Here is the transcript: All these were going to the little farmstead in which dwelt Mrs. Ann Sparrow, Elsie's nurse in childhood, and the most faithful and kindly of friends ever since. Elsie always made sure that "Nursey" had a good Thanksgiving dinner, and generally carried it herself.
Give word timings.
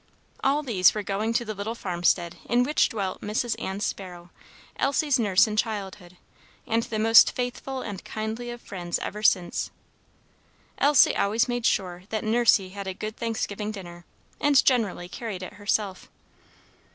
All 0.43 0.63
these 0.63 0.95
were 0.95 1.03
going 1.03 1.31
to 1.33 1.45
the 1.45 1.53
little 1.53 1.75
farmstead 1.75 2.35
in 2.49 2.63
which 2.63 2.89
dwelt 2.89 3.21
Mrs. 3.21 3.55
Ann 3.61 3.79
Sparrow, 3.81 4.31
Elsie's 4.77 5.19
nurse 5.19 5.45
in 5.45 5.55
childhood, 5.55 6.17
and 6.65 6.81
the 6.81 6.97
most 6.97 7.33
faithful 7.35 7.83
and 7.83 8.03
kindly 8.03 8.49
of 8.49 8.61
friends 8.63 8.97
ever 8.97 9.21
since. 9.21 9.69
Elsie 10.79 11.15
always 11.15 11.47
made 11.47 11.67
sure 11.67 12.05
that 12.09 12.23
"Nursey" 12.23 12.69
had 12.69 12.87
a 12.87 12.95
good 12.95 13.15
Thanksgiving 13.15 13.69
dinner, 13.69 14.03
and 14.39 14.65
generally 14.65 15.07
carried 15.07 15.43
it 15.43 15.53
herself. 15.53 16.09